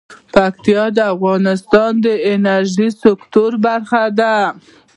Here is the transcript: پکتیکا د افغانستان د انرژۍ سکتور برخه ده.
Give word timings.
پکتیکا 0.33 0.85
د 0.97 0.97
افغانستان 1.13 1.91
د 2.05 2.07
انرژۍ 2.33 2.89
سکتور 3.03 3.51
برخه 3.65 4.03
ده. 4.19 4.35